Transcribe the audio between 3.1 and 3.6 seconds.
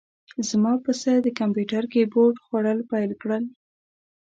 کړل.